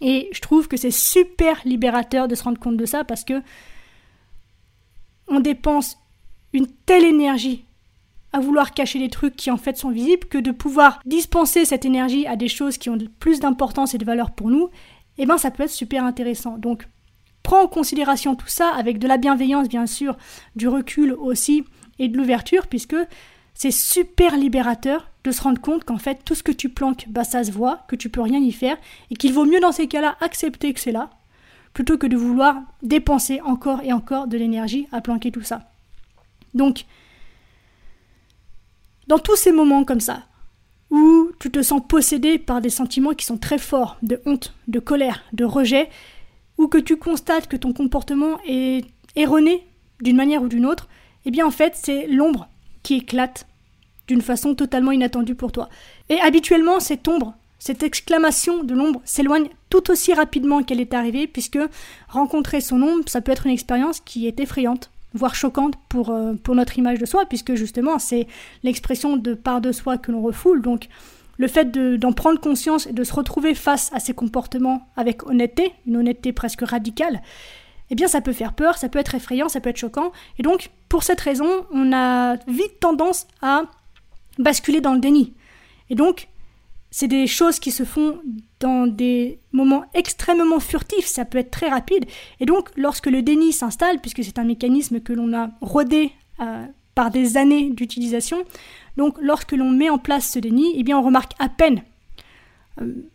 Et 0.00 0.28
je 0.32 0.40
trouve 0.40 0.68
que 0.68 0.76
c'est 0.76 0.90
super 0.90 1.60
libérateur 1.64 2.28
de 2.28 2.34
se 2.34 2.44
rendre 2.44 2.58
compte 2.58 2.76
de 2.76 2.86
ça 2.86 3.04
parce 3.04 3.24
que 3.24 3.42
on 5.28 5.40
dépense 5.40 5.98
une 6.52 6.66
telle 6.86 7.04
énergie 7.04 7.64
à 8.32 8.40
vouloir 8.40 8.74
cacher 8.74 8.98
des 8.98 9.08
trucs 9.08 9.36
qui 9.36 9.50
en 9.50 9.56
fait 9.56 9.76
sont 9.76 9.90
visibles 9.90 10.26
que 10.26 10.38
de 10.38 10.50
pouvoir 10.50 11.00
dispenser 11.06 11.64
cette 11.64 11.84
énergie 11.84 12.26
à 12.26 12.36
des 12.36 12.48
choses 12.48 12.76
qui 12.76 12.90
ont 12.90 12.98
plus 13.18 13.40
d'importance 13.40 13.94
et 13.94 13.98
de 13.98 14.04
valeur 14.04 14.32
pour 14.32 14.50
nous, 14.50 14.68
eh 15.18 15.26
ben 15.26 15.38
ça 15.38 15.50
peut 15.50 15.62
être 15.62 15.70
super 15.70 16.04
intéressant. 16.04 16.58
Donc 16.58 16.86
prends 17.42 17.62
en 17.62 17.68
considération 17.68 18.34
tout 18.34 18.48
ça 18.48 18.70
avec 18.74 18.98
de 18.98 19.08
la 19.08 19.16
bienveillance 19.16 19.68
bien 19.68 19.86
sûr, 19.86 20.16
du 20.54 20.68
recul 20.68 21.12
aussi 21.12 21.64
et 21.98 22.08
de 22.08 22.16
l'ouverture 22.16 22.66
puisque 22.66 22.96
c'est 23.54 23.70
super 23.70 24.36
libérateur 24.36 25.08
de 25.24 25.30
se 25.30 25.42
rendre 25.42 25.60
compte 25.60 25.84
qu'en 25.84 25.98
fait 25.98 26.20
tout 26.24 26.34
ce 26.34 26.42
que 26.42 26.52
tu 26.52 26.68
planques, 26.68 27.06
bah 27.08 27.24
ça 27.24 27.42
se 27.42 27.50
voit, 27.50 27.84
que 27.88 27.96
tu 27.96 28.10
peux 28.10 28.20
rien 28.20 28.40
y 28.40 28.52
faire 28.52 28.76
et 29.10 29.14
qu'il 29.14 29.32
vaut 29.32 29.44
mieux 29.44 29.60
dans 29.60 29.72
ces 29.72 29.88
cas-là 29.88 30.16
accepter 30.20 30.72
que 30.72 30.80
c'est 30.80 30.92
là 30.92 31.10
plutôt 31.72 31.98
que 31.98 32.06
de 32.06 32.16
vouloir 32.16 32.56
dépenser 32.82 33.40
encore 33.42 33.82
et 33.82 33.92
encore 33.92 34.28
de 34.28 34.38
l'énergie 34.38 34.88
à 34.92 35.02
planquer 35.02 35.30
tout 35.30 35.42
ça. 35.42 35.70
Donc 36.54 36.86
dans 39.06 39.18
tous 39.18 39.36
ces 39.36 39.52
moments 39.52 39.84
comme 39.84 40.00
ça, 40.00 40.24
où 40.90 41.30
tu 41.38 41.50
te 41.50 41.62
sens 41.62 41.82
possédé 41.86 42.38
par 42.38 42.60
des 42.60 42.70
sentiments 42.70 43.12
qui 43.12 43.24
sont 43.24 43.38
très 43.38 43.58
forts, 43.58 43.96
de 44.02 44.20
honte, 44.24 44.54
de 44.68 44.78
colère, 44.78 45.22
de 45.32 45.44
rejet, 45.44 45.88
ou 46.58 46.68
que 46.68 46.78
tu 46.78 46.96
constates 46.96 47.48
que 47.48 47.56
ton 47.56 47.72
comportement 47.72 48.38
est 48.46 48.84
erroné 49.14 49.66
d'une 50.00 50.16
manière 50.16 50.42
ou 50.42 50.48
d'une 50.48 50.66
autre, 50.66 50.88
eh 51.26 51.30
bien 51.30 51.46
en 51.46 51.50
fait 51.50 51.74
c'est 51.76 52.06
l'ombre 52.06 52.48
qui 52.82 52.94
éclate 52.94 53.46
d'une 54.08 54.22
façon 54.22 54.54
totalement 54.54 54.92
inattendue 54.92 55.34
pour 55.34 55.52
toi. 55.52 55.68
Et 56.08 56.20
habituellement 56.20 56.80
cette 56.80 57.06
ombre, 57.08 57.34
cette 57.58 57.82
exclamation 57.82 58.62
de 58.62 58.74
l'ombre 58.74 59.00
s'éloigne 59.04 59.48
tout 59.70 59.90
aussi 59.90 60.14
rapidement 60.14 60.62
qu'elle 60.62 60.80
est 60.80 60.94
arrivée, 60.94 61.26
puisque 61.26 61.58
rencontrer 62.08 62.60
son 62.60 62.80
ombre, 62.82 63.04
ça 63.08 63.20
peut 63.20 63.32
être 63.32 63.46
une 63.46 63.52
expérience 63.52 64.00
qui 64.00 64.26
est 64.26 64.38
effrayante, 64.40 64.90
voire 65.14 65.34
choquante 65.34 65.74
pour, 65.88 66.10
euh, 66.10 66.34
pour 66.34 66.54
notre 66.54 66.78
image 66.78 66.98
de 66.98 67.06
soi, 67.06 67.26
puisque 67.26 67.54
justement 67.54 67.98
c'est 67.98 68.26
l'expression 68.62 69.16
de 69.16 69.34
part 69.34 69.60
de 69.60 69.72
soi 69.72 69.98
que 69.98 70.12
l'on 70.12 70.22
refoule. 70.22 70.62
Donc 70.62 70.88
le 71.38 71.48
fait 71.48 71.70
d'en 71.70 72.12
prendre 72.12 72.40
conscience 72.40 72.86
et 72.86 72.92
de 72.92 73.04
se 73.04 73.12
retrouver 73.12 73.54
face 73.54 73.90
à 73.92 74.00
ces 74.00 74.14
comportements 74.14 74.86
avec 74.96 75.26
honnêteté, 75.26 75.72
une 75.86 75.96
honnêteté 75.96 76.32
presque 76.32 76.62
radicale, 76.62 77.20
eh 77.90 77.94
bien 77.94 78.08
ça 78.08 78.20
peut 78.20 78.32
faire 78.32 78.52
peur, 78.52 78.78
ça 78.78 78.88
peut 78.88 78.98
être 78.98 79.14
effrayant, 79.14 79.48
ça 79.48 79.60
peut 79.60 79.70
être 79.70 79.76
choquant. 79.76 80.12
Et 80.38 80.42
donc, 80.42 80.70
pour 80.88 81.02
cette 81.02 81.20
raison, 81.20 81.66
on 81.72 81.92
a 81.92 82.36
vite 82.48 82.80
tendance 82.80 83.26
à 83.42 83.62
basculer 84.38 84.80
dans 84.80 84.94
le 84.94 85.00
déni. 85.00 85.34
Et 85.90 85.94
donc, 85.94 86.28
c'est 86.90 87.08
des 87.08 87.26
choses 87.26 87.58
qui 87.58 87.70
se 87.70 87.84
font 87.84 88.20
dans 88.60 88.86
des 88.86 89.38
moments 89.52 89.84
extrêmement 89.94 90.60
furtifs, 90.60 91.06
ça 91.06 91.24
peut 91.24 91.38
être 91.38 91.50
très 91.50 91.68
rapide. 91.68 92.06
Et 92.40 92.46
donc, 92.46 92.70
lorsque 92.76 93.06
le 93.06 93.22
déni 93.22 93.52
s'installe, 93.52 94.00
puisque 94.00 94.24
c'est 94.24 94.38
un 94.38 94.44
mécanisme 94.44 95.00
que 95.00 95.12
l'on 95.12 95.34
a 95.34 95.50
rodé 95.60 96.12
euh, 96.40 96.64
par 96.94 97.10
des 97.10 97.36
années 97.36 97.70
d'utilisation, 97.70 98.44
donc 98.96 99.16
lorsque 99.20 99.52
l'on 99.52 99.70
met 99.70 99.90
en 99.90 99.98
place 99.98 100.30
ce 100.30 100.38
déni, 100.38 100.72
eh 100.76 100.82
bien 100.82 100.98
on 100.98 101.02
remarque 101.02 101.32
à 101.38 101.48
peine 101.48 101.82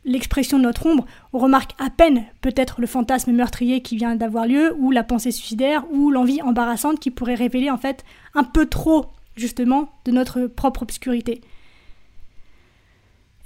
l'expression 0.05 0.57
de 0.57 0.63
notre 0.63 0.85
ombre, 0.85 1.05
on 1.33 1.39
remarque 1.39 1.71
à 1.79 1.89
peine 1.89 2.25
peut-être 2.41 2.81
le 2.81 2.87
fantasme 2.87 3.31
meurtrier 3.31 3.81
qui 3.81 3.95
vient 3.95 4.15
d'avoir 4.15 4.47
lieu, 4.47 4.75
ou 4.77 4.91
la 4.91 5.03
pensée 5.03 5.31
suicidaire, 5.31 5.83
ou 5.91 6.11
l'envie 6.11 6.41
embarrassante 6.41 6.99
qui 6.99 7.11
pourrait 7.11 7.35
révéler 7.35 7.69
en 7.69 7.77
fait 7.77 8.03
un 8.33 8.43
peu 8.43 8.65
trop 8.65 9.07
justement 9.35 9.89
de 10.05 10.11
notre 10.11 10.47
propre 10.47 10.83
obscurité. 10.83 11.41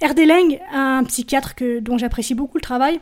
Erdeleng, 0.00 0.58
un 0.72 1.04
psychiatre 1.04 1.54
dont 1.80 1.98
j'apprécie 1.98 2.34
beaucoup 2.34 2.58
le 2.58 2.62
travail, 2.62 3.00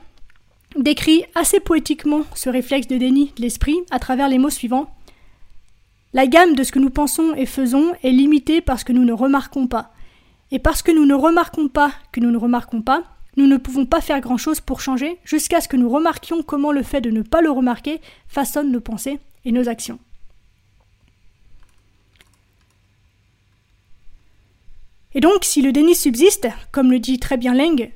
décrit 0.77 1.25
assez 1.35 1.61
poétiquement 1.61 2.23
ce 2.35 2.51
réflexe 2.51 2.89
de 2.89 2.97
déni 2.97 3.33
de 3.37 3.43
l'esprit 3.43 3.77
à 3.91 3.99
travers 3.99 4.29
les 4.29 4.39
mots 4.39 4.51
suivants. 4.51 4.91
La 6.13 6.27
gamme 6.27 6.55
de 6.55 6.63
ce 6.63 6.73
que 6.73 6.79
nous 6.79 6.91
pensons 6.91 7.35
et 7.35 7.47
faisons 7.47 7.93
est 8.03 8.11
limitée 8.11 8.61
parce 8.61 8.85
que 8.85 8.93
nous 8.93 9.05
ne 9.05 9.13
remarquons 9.13 9.67
pas. 9.67 9.94
Et 10.51 10.59
parce 10.59 10.83
que 10.83 10.93
nous 10.93 11.07
ne 11.07 11.15
remarquons 11.15 11.69
pas 11.69 11.93
que 12.13 12.21
nous 12.21 12.31
ne 12.31 12.37
remarquons 12.37 12.83
pas, 12.83 13.05
nous 13.37 13.47
ne 13.47 13.57
pouvons 13.57 13.87
pas 13.87 14.01
faire 14.01 14.21
grand-chose 14.21 14.61
pour 14.61 14.81
changer 14.81 15.19
jusqu'à 15.25 15.61
ce 15.61 15.69
que 15.69 15.77
nous 15.77 15.91
remarquions 15.91 16.43
comment 16.43 16.73
le 16.73 16.83
fait 16.83 17.01
de 17.01 17.11
ne 17.11 17.23
pas 17.23 17.43
le 17.43 17.51
remarquer 17.51 18.01
façonne 18.29 18.71
nos 18.71 18.81
pensées 18.81 19.19
et 19.45 19.53
nos 19.53 19.69
actions. 19.69 19.99
Et 25.15 25.21
donc, 25.21 25.45
si 25.45 25.63
le 25.63 25.73
déni 25.73 25.95
subsiste, 25.95 26.49
comme 26.73 26.91
le 26.91 26.99
dit 26.99 27.19
très 27.21 27.37
bien 27.37 27.55
Leng, 27.55 27.93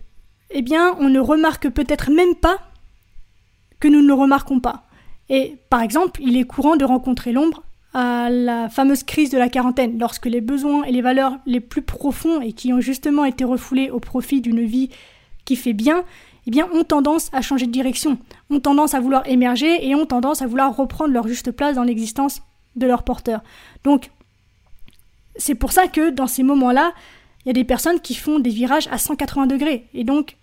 eh 0.51 0.63
bien, 0.63 0.97
on 1.01 1.09
ne 1.09 1.21
remarque 1.21 1.69
peut-être 1.69 2.11
même 2.11 2.37
pas 2.37 2.59
que 3.81 3.89
nous 3.89 4.01
ne 4.01 4.07
le 4.07 4.15
remarquons 4.15 4.61
pas. 4.61 4.85
Et 5.29 5.57
par 5.69 5.83
exemple, 5.83 6.21
il 6.23 6.37
est 6.37 6.45
courant 6.45 6.77
de 6.77 6.85
rencontrer 6.85 7.33
l'ombre 7.33 7.65
à 7.99 8.31
la 8.31 8.69
fameuse 8.69 9.03
crise 9.03 9.29
de 9.31 9.39
la 9.39 9.49
quarantaine, 9.49 9.99
lorsque 9.99 10.27
les 10.27 10.41
besoins 10.41 10.85
et 10.85 10.93
les 10.93 11.03
valeurs 11.03 11.37
les 11.47 11.59
plus 11.59 11.83
profonds 11.83 12.41
et 12.41 12.53
qui 12.53 12.73
ont 12.73 12.81
justement 12.81 13.25
été 13.25 13.43
refoulés 13.43 13.91
au 13.91 13.99
profit 13.99 14.41
d'une 14.41 14.65
vie 14.65 14.89
qui 15.45 15.57
fait 15.57 15.73
bien, 15.73 16.05
eh 16.47 16.51
bien, 16.53 16.69
ont 16.73 16.85
tendance 16.85 17.29
à 17.33 17.43
changer 17.43 17.67
de 17.67 17.73
direction, 17.73 18.17
ont 18.51 18.61
tendance 18.61 18.95
à 18.95 19.01
vouloir 19.01 19.27
émerger 19.27 19.85
et 19.85 19.97
ont 19.97 20.07
tendance 20.07 20.43
à 20.43 20.47
vouloir 20.47 20.77
reprendre 20.77 21.13
leur 21.13 21.27
juste 21.27 21.51
place 21.51 21.75
dans 21.75 21.83
l'existence 21.83 22.41
de 22.77 22.87
leur 22.87 23.03
porteur. 23.03 23.43
Donc, 23.83 24.13
c'est 25.35 25.57
pour 25.57 25.73
ça 25.73 25.89
que 25.89 26.11
dans 26.11 26.29
ces 26.29 26.45
moments-là, 26.45 26.93
il 27.45 27.49
y 27.49 27.51
a 27.51 27.55
des 27.55 27.65
personnes 27.65 27.99
qui 27.99 28.15
font 28.15 28.39
des 28.39 28.51
virages 28.51 28.87
à 28.93 28.99
180 28.99 29.49
degrés. 29.49 29.87
Et 29.93 30.05
donc, 30.05 30.37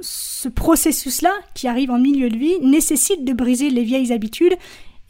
ce 0.00 0.48
processus-là, 0.48 1.30
qui 1.54 1.68
arrive 1.68 1.92
en 1.92 1.98
milieu 2.00 2.28
de 2.28 2.36
vie, 2.36 2.58
nécessite 2.60 3.24
de 3.24 3.32
briser 3.32 3.70
les 3.70 3.84
vieilles 3.84 4.12
habitudes 4.12 4.56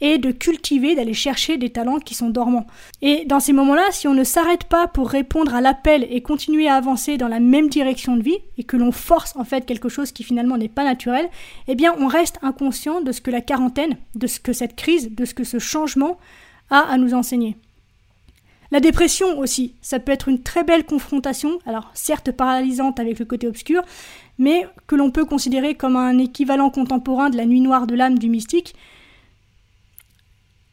et 0.01 0.17
de 0.17 0.31
cultiver, 0.31 0.95
d'aller 0.95 1.13
chercher 1.13 1.57
des 1.57 1.69
talents 1.69 1.99
qui 1.99 2.15
sont 2.15 2.29
dormants. 2.29 2.67
Et 3.01 3.25
dans 3.25 3.39
ces 3.39 3.53
moments-là, 3.53 3.83
si 3.91 4.07
on 4.07 4.13
ne 4.13 4.23
s'arrête 4.23 4.65
pas 4.65 4.87
pour 4.87 5.09
répondre 5.09 5.55
à 5.55 5.61
l'appel 5.61 6.05
et 6.09 6.21
continuer 6.21 6.67
à 6.67 6.75
avancer 6.75 7.17
dans 7.17 7.27
la 7.27 7.39
même 7.39 7.69
direction 7.69 8.17
de 8.17 8.23
vie, 8.23 8.37
et 8.57 8.63
que 8.63 8.77
l'on 8.77 8.91
force 8.91 9.35
en 9.35 9.45
fait 9.45 9.65
quelque 9.65 9.89
chose 9.89 10.11
qui 10.11 10.23
finalement 10.23 10.57
n'est 10.57 10.67
pas 10.67 10.83
naturel, 10.83 11.29
eh 11.67 11.75
bien 11.75 11.95
on 11.97 12.07
reste 12.07 12.39
inconscient 12.41 13.01
de 13.01 13.11
ce 13.11 13.21
que 13.21 13.31
la 13.31 13.41
quarantaine, 13.41 13.97
de 14.15 14.27
ce 14.27 14.39
que 14.39 14.53
cette 14.53 14.75
crise, 14.75 15.15
de 15.15 15.25
ce 15.25 15.33
que 15.33 15.43
ce 15.43 15.59
changement 15.59 16.17
a 16.69 16.79
à 16.79 16.97
nous 16.97 17.13
enseigner. 17.13 17.55
La 18.71 18.79
dépression 18.79 19.39
aussi, 19.39 19.75
ça 19.81 19.99
peut 19.99 20.11
être 20.11 20.27
une 20.27 20.41
très 20.41 20.63
belle 20.63 20.85
confrontation, 20.85 21.59
alors 21.65 21.91
certes 21.93 22.31
paralysante 22.31 22.99
avec 22.99 23.19
le 23.19 23.25
côté 23.25 23.47
obscur, 23.47 23.83
mais 24.37 24.67
que 24.87 24.95
l'on 24.95 25.11
peut 25.11 25.25
considérer 25.25 25.75
comme 25.75 25.95
un 25.95 26.17
équivalent 26.17 26.69
contemporain 26.69 27.29
de 27.29 27.37
la 27.37 27.45
nuit 27.45 27.61
noire 27.61 27.87
de 27.87 27.95
l'âme 27.95 28.17
du 28.17 28.27
mystique, 28.27 28.75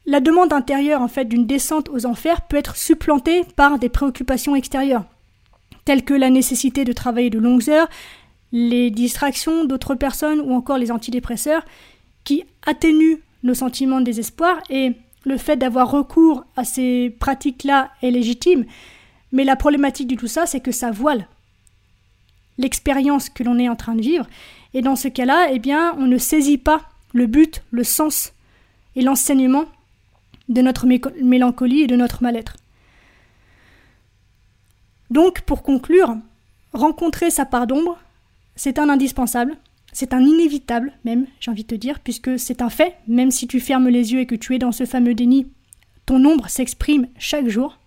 la 0.06 0.20
demande 0.20 0.52
intérieure 0.52 1.00
en 1.00 1.08
fait 1.08 1.26
d'une 1.26 1.46
descente 1.46 1.88
aux 1.88 2.06
enfers 2.06 2.42
peut 2.42 2.56
être 2.56 2.76
supplantée 2.76 3.44
par 3.56 3.78
des 3.78 3.88
préoccupations 3.88 4.56
extérieures, 4.56 5.04
telles 5.84 6.04
que 6.04 6.14
la 6.14 6.30
nécessité 6.30 6.84
de 6.84 6.92
travailler 6.92 7.30
de 7.30 7.38
longues 7.38 7.70
heures, 7.70 7.88
les 8.52 8.90
distractions 8.90 9.64
d'autres 9.64 9.94
personnes 9.94 10.40
ou 10.40 10.52
encore 10.52 10.78
les 10.78 10.90
antidépresseurs 10.90 11.64
qui 12.24 12.44
atténuent 12.66 13.20
nos 13.42 13.54
sentiments 13.54 14.00
de 14.00 14.04
désespoir 14.04 14.58
et 14.70 14.92
le 15.24 15.36
fait 15.36 15.56
d'avoir 15.56 15.90
recours 15.90 16.44
à 16.56 16.64
ces 16.64 17.14
pratiques-là 17.18 17.90
est 18.02 18.10
légitime, 18.10 18.64
mais 19.30 19.44
la 19.44 19.56
problématique 19.56 20.08
de 20.08 20.16
tout 20.16 20.26
ça, 20.26 20.46
c'est 20.46 20.60
que 20.60 20.72
ça 20.72 20.90
voile 20.90 21.28
l'expérience 22.58 23.30
que 23.30 23.42
l'on 23.42 23.58
est 23.58 23.68
en 23.68 23.76
train 23.76 23.94
de 23.94 24.02
vivre, 24.02 24.26
et 24.74 24.82
dans 24.82 24.96
ce 24.96 25.08
cas-là, 25.08 25.48
eh 25.50 25.58
bien, 25.58 25.94
on 25.98 26.06
ne 26.06 26.18
saisit 26.18 26.58
pas 26.58 26.82
le 27.12 27.26
but, 27.26 27.62
le 27.70 27.84
sens 27.84 28.32
et 28.94 29.02
l'enseignement 29.02 29.64
de 30.48 30.62
notre 30.62 30.86
mélancolie 31.22 31.82
et 31.82 31.86
de 31.86 31.96
notre 31.96 32.22
mal-être. 32.22 32.56
Donc, 35.10 35.42
pour 35.42 35.62
conclure, 35.62 36.16
rencontrer 36.72 37.30
sa 37.30 37.44
part 37.44 37.66
d'ombre, 37.66 37.98
c'est 38.56 38.78
un 38.78 38.88
indispensable, 38.88 39.56
c'est 39.92 40.14
un 40.14 40.20
inévitable 40.20 40.92
même, 41.04 41.26
j'ai 41.38 41.50
envie 41.50 41.64
de 41.64 41.68
te 41.68 41.74
dire, 41.74 42.00
puisque 42.00 42.38
c'est 42.38 42.62
un 42.62 42.70
fait, 42.70 42.96
même 43.06 43.30
si 43.30 43.46
tu 43.46 43.60
fermes 43.60 43.88
les 43.88 44.12
yeux 44.12 44.20
et 44.20 44.26
que 44.26 44.34
tu 44.34 44.54
es 44.54 44.58
dans 44.58 44.72
ce 44.72 44.86
fameux 44.86 45.14
déni, 45.14 45.46
ton 46.06 46.24
ombre 46.24 46.48
s'exprime 46.48 47.08
chaque 47.18 47.48
jour. 47.48 47.78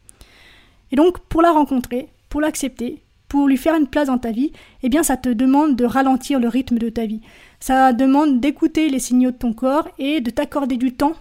Et 0.92 0.96
donc, 0.96 1.20
pour 1.20 1.42
la 1.42 1.52
rencontrer, 1.52 2.10
pour 2.30 2.42
l'accepter, 2.42 3.02
pour 3.28 3.48
lui 3.48 3.58
faire 3.58 3.76
une 3.76 3.88
place 3.88 4.08
dans 4.08 4.18
ta 4.18 4.32
vie, 4.32 4.52
eh 4.84 4.90
bien 4.90 5.04
ça 5.04 5.18
te 5.18 5.30
demande 5.30 5.76
de 5.76 5.86
ralentir 5.86 6.40
le 6.40 6.48
rythme 6.48 6.78
de 6.78 6.90
ta 6.90 7.06
vie. 7.06 7.22
Ça 7.60 7.92
demande 7.92 8.40
d'écouter 8.40 8.90
les 8.90 9.00
signaux 9.00 9.32
de 9.32 9.36
ton 9.36 9.54
corps 9.54 9.90
et 9.98 10.22
de 10.22 10.30
t'accorder 10.30 10.78
du 10.78 10.94
temps 10.94 11.16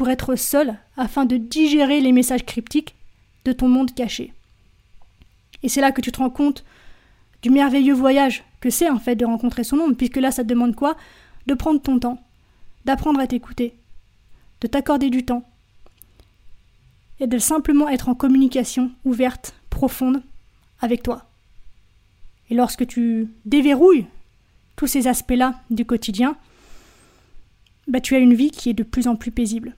pour 0.00 0.08
être 0.08 0.34
seul 0.34 0.78
afin 0.96 1.26
de 1.26 1.36
digérer 1.36 2.00
les 2.00 2.12
messages 2.12 2.46
cryptiques 2.46 2.94
de 3.44 3.52
ton 3.52 3.68
monde 3.68 3.94
caché. 3.94 4.32
Et 5.62 5.68
c'est 5.68 5.82
là 5.82 5.92
que 5.92 6.00
tu 6.00 6.10
te 6.10 6.20
rends 6.20 6.30
compte 6.30 6.64
du 7.42 7.50
merveilleux 7.50 7.92
voyage 7.92 8.42
que 8.60 8.70
c'est 8.70 8.88
en 8.88 8.98
fait 8.98 9.14
de 9.14 9.26
rencontrer 9.26 9.62
son 9.62 9.76
ombre, 9.78 9.94
puisque 9.94 10.16
là 10.16 10.30
ça 10.30 10.42
demande 10.42 10.74
quoi? 10.74 10.96
De 11.46 11.52
prendre 11.52 11.82
ton 11.82 11.98
temps, 11.98 12.18
d'apprendre 12.86 13.20
à 13.20 13.26
t'écouter, 13.26 13.74
de 14.62 14.68
t'accorder 14.68 15.10
du 15.10 15.26
temps, 15.26 15.46
et 17.18 17.26
de 17.26 17.36
simplement 17.36 17.90
être 17.90 18.08
en 18.08 18.14
communication 18.14 18.92
ouverte, 19.04 19.52
profonde, 19.68 20.22
avec 20.80 21.02
toi. 21.02 21.26
Et 22.48 22.54
lorsque 22.54 22.86
tu 22.86 23.28
déverrouilles 23.44 24.06
tous 24.76 24.86
ces 24.86 25.08
aspects-là 25.08 25.60
du 25.68 25.84
quotidien, 25.84 26.38
bah, 27.86 28.00
tu 28.00 28.14
as 28.14 28.18
une 28.18 28.32
vie 28.32 28.50
qui 28.50 28.70
est 28.70 28.72
de 28.72 28.82
plus 28.82 29.06
en 29.06 29.16
plus 29.16 29.30
paisible. 29.30 29.76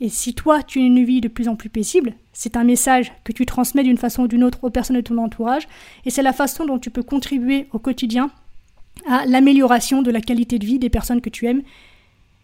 Et 0.00 0.08
si 0.08 0.34
toi, 0.34 0.62
tu 0.62 0.78
as 0.78 0.82
une 0.84 1.04
vie 1.04 1.20
de 1.20 1.28
plus 1.28 1.48
en 1.48 1.56
plus 1.56 1.70
paisible, 1.70 2.14
c'est 2.32 2.56
un 2.56 2.64
message 2.64 3.12
que 3.24 3.32
tu 3.32 3.46
transmets 3.46 3.82
d'une 3.82 3.96
façon 3.96 4.24
ou 4.24 4.28
d'une 4.28 4.44
autre 4.44 4.58
aux 4.62 4.70
personnes 4.70 4.96
de 4.96 5.00
ton 5.00 5.16
entourage, 5.18 5.66
et 6.04 6.10
c'est 6.10 6.22
la 6.22 6.34
façon 6.34 6.66
dont 6.66 6.78
tu 6.78 6.90
peux 6.90 7.02
contribuer 7.02 7.68
au 7.72 7.78
quotidien 7.78 8.30
à 9.08 9.24
l'amélioration 9.24 10.02
de 10.02 10.10
la 10.10 10.20
qualité 10.20 10.58
de 10.58 10.66
vie 10.66 10.78
des 10.78 10.90
personnes 10.90 11.20
que 11.20 11.30
tu 11.30 11.46
aimes, 11.46 11.62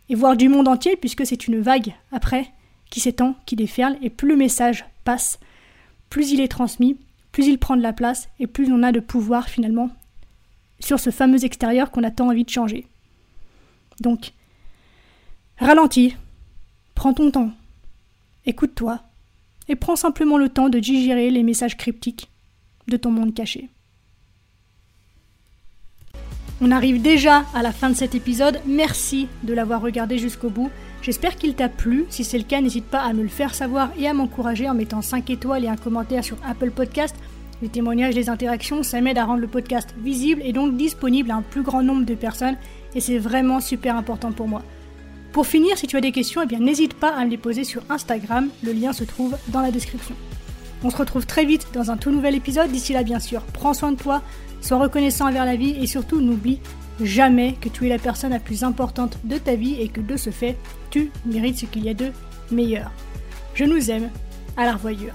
et 0.08 0.14
voir 0.14 0.36
du 0.36 0.48
monde 0.48 0.68
entier, 0.68 0.96
puisque 0.96 1.26
c'est 1.26 1.46
une 1.46 1.60
vague 1.60 1.94
après 2.10 2.50
qui 2.90 3.00
s'étend, 3.00 3.34
qui 3.46 3.56
déferle, 3.56 3.98
et 4.02 4.10
plus 4.10 4.28
le 4.28 4.36
message 4.36 4.86
passe, 5.04 5.38
plus 6.08 6.32
il 6.32 6.40
est 6.40 6.48
transmis, 6.48 6.98
plus 7.32 7.46
il 7.46 7.58
prend 7.58 7.76
de 7.76 7.82
la 7.82 7.92
place, 7.92 8.28
et 8.38 8.46
plus 8.46 8.72
on 8.72 8.82
a 8.82 8.92
de 8.92 9.00
pouvoir 9.00 9.48
finalement 9.48 9.90
sur 10.80 11.00
ce 11.00 11.10
fameux 11.10 11.44
extérieur 11.44 11.90
qu'on 11.90 12.02
a 12.02 12.10
tant 12.10 12.28
envie 12.28 12.44
de 12.44 12.50
changer. 12.50 12.86
Donc, 14.00 14.32
ralentis, 15.58 16.16
Prends 17.02 17.14
ton 17.14 17.32
temps, 17.32 17.50
écoute-toi, 18.46 19.00
et 19.66 19.74
prends 19.74 19.96
simplement 19.96 20.38
le 20.38 20.48
temps 20.48 20.68
de 20.68 20.78
digérer 20.78 21.32
les 21.32 21.42
messages 21.42 21.76
cryptiques 21.76 22.30
de 22.86 22.96
ton 22.96 23.10
monde 23.10 23.34
caché. 23.34 23.70
On 26.60 26.70
arrive 26.70 27.02
déjà 27.02 27.44
à 27.54 27.62
la 27.62 27.72
fin 27.72 27.90
de 27.90 27.96
cet 27.96 28.14
épisode, 28.14 28.60
merci 28.66 29.26
de 29.42 29.52
l'avoir 29.52 29.80
regardé 29.80 30.16
jusqu'au 30.16 30.48
bout. 30.48 30.70
J'espère 31.02 31.34
qu'il 31.34 31.56
t'a 31.56 31.68
plu, 31.68 32.06
si 32.08 32.22
c'est 32.22 32.38
le 32.38 32.44
cas 32.44 32.60
n'hésite 32.60 32.86
pas 32.86 33.02
à 33.02 33.12
me 33.12 33.24
le 33.24 33.28
faire 33.28 33.52
savoir 33.52 33.90
et 33.98 34.06
à 34.06 34.14
m'encourager 34.14 34.68
en 34.68 34.74
mettant 34.74 35.02
5 35.02 35.28
étoiles 35.28 35.64
et 35.64 35.68
un 35.68 35.74
commentaire 35.74 36.22
sur 36.22 36.36
Apple 36.46 36.70
Podcast. 36.70 37.16
Les 37.62 37.68
témoignages, 37.68 38.14
les 38.14 38.28
interactions, 38.28 38.84
ça 38.84 39.00
m'aide 39.00 39.18
à 39.18 39.24
rendre 39.24 39.40
le 39.40 39.48
podcast 39.48 39.92
visible 39.98 40.40
et 40.44 40.52
donc 40.52 40.76
disponible 40.76 41.32
à 41.32 41.34
un 41.34 41.42
plus 41.42 41.62
grand 41.62 41.82
nombre 41.82 42.06
de 42.06 42.14
personnes 42.14 42.58
et 42.94 43.00
c'est 43.00 43.18
vraiment 43.18 43.58
super 43.58 43.96
important 43.96 44.30
pour 44.30 44.46
moi. 44.46 44.62
Pour 45.32 45.46
finir, 45.46 45.78
si 45.78 45.86
tu 45.86 45.96
as 45.96 46.02
des 46.02 46.12
questions, 46.12 46.42
eh 46.42 46.46
bien 46.46 46.58
n'hésite 46.58 46.92
pas 46.92 47.08
à 47.08 47.24
me 47.24 47.30
les 47.30 47.38
poser 47.38 47.64
sur 47.64 47.82
Instagram, 47.88 48.50
le 48.62 48.72
lien 48.72 48.92
se 48.92 49.04
trouve 49.04 49.36
dans 49.48 49.62
la 49.62 49.70
description. 49.70 50.14
On 50.84 50.90
se 50.90 50.96
retrouve 50.96 51.24
très 51.24 51.46
vite 51.46 51.68
dans 51.72 51.90
un 51.90 51.96
tout 51.96 52.10
nouvel 52.10 52.34
épisode, 52.34 52.70
d'ici 52.70 52.92
là 52.92 53.02
bien 53.02 53.18
sûr, 53.18 53.40
prends 53.40 53.72
soin 53.72 53.92
de 53.92 53.96
toi, 53.96 54.22
sois 54.60 54.76
reconnaissant 54.76 55.28
envers 55.28 55.46
la 55.46 55.56
vie 55.56 55.74
et 55.80 55.86
surtout 55.86 56.20
n'oublie 56.20 56.60
jamais 57.00 57.54
que 57.60 57.70
tu 57.70 57.86
es 57.86 57.88
la 57.88 57.98
personne 57.98 58.32
la 58.32 58.40
plus 58.40 58.62
importante 58.62 59.18
de 59.24 59.38
ta 59.38 59.54
vie 59.54 59.80
et 59.80 59.88
que 59.88 60.02
de 60.02 60.18
ce 60.18 60.28
fait, 60.28 60.58
tu 60.90 61.10
mérites 61.24 61.58
ce 61.58 61.66
qu'il 61.66 61.84
y 61.84 61.88
a 61.88 61.94
de 61.94 62.12
meilleur. 62.50 62.92
Je 63.54 63.64
nous 63.64 63.90
aime, 63.90 64.10
à 64.58 64.66
la 64.66 64.74
revoyure. 64.74 65.14